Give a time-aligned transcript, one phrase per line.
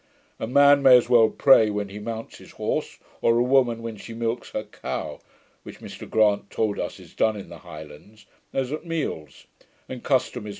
[0.39, 3.97] A man may as well pray when he mounts his horse, or a woman when
[3.97, 5.21] she milks her cow,
[5.61, 9.45] (which Mr Grant told us is done in the Highlands), as at meals;
[9.87, 10.49] and custom is to be followed.'